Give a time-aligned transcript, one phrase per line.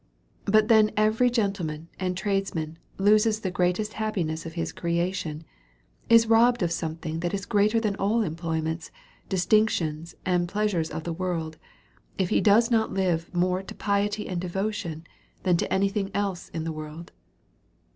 [0.45, 5.43] But then every gentleman and tradesman loses the greatest happiness of his creation^
[6.09, 8.89] is robbed of something that is greater than all employments^
[9.29, 11.57] dis tinctions^ and pleasures of the worlds
[12.17, 15.05] if he does not live more to piety and devotion,,
[15.43, 17.11] than to any thing else in the world.